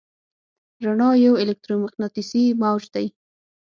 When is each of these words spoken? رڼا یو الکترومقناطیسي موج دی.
رڼا 0.85 1.09
یو 1.25 1.33
الکترومقناطیسي 1.41 2.43
موج 2.61 2.83
دی. 2.93 3.07